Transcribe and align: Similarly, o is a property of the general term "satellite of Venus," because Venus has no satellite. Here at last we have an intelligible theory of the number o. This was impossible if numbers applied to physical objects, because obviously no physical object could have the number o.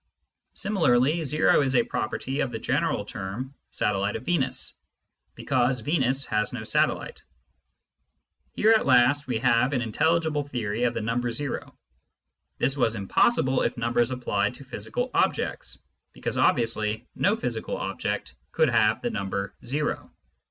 Similarly, 0.55 1.19
o 1.19 1.61
is 1.61 1.75
a 1.75 1.83
property 1.83 2.39
of 2.39 2.49
the 2.51 2.57
general 2.57 3.05
term 3.05 3.53
"satellite 3.69 4.15
of 4.15 4.23
Venus," 4.25 4.73
because 5.35 5.81
Venus 5.81 6.25
has 6.25 6.51
no 6.53 6.63
satellite. 6.63 7.21
Here 8.55 8.71
at 8.71 8.87
last 8.87 9.27
we 9.27 9.37
have 9.37 9.73
an 9.73 9.83
intelligible 9.83 10.41
theory 10.41 10.85
of 10.85 10.95
the 10.95 11.01
number 11.01 11.29
o. 11.29 11.75
This 12.57 12.75
was 12.75 12.95
impossible 12.95 13.61
if 13.61 13.77
numbers 13.77 14.09
applied 14.09 14.55
to 14.55 14.63
physical 14.63 15.11
objects, 15.13 15.77
because 16.13 16.35
obviously 16.35 17.07
no 17.13 17.35
physical 17.35 17.77
object 17.77 18.33
could 18.53 18.69
have 18.69 19.03
the 19.03 19.11
number 19.11 19.53
o. 19.71 20.09